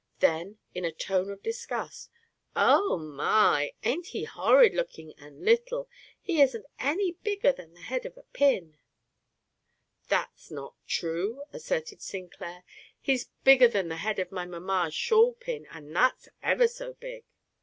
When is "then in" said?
0.17-0.83